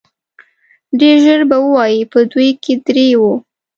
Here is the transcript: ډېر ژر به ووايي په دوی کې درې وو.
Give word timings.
ډېر 0.99 1.17
ژر 1.25 1.41
به 1.49 1.57
ووايي 1.65 2.03
په 2.11 2.19
دوی 2.31 2.49
کې 2.63 2.73
درې 2.85 3.07
وو. 3.19 3.33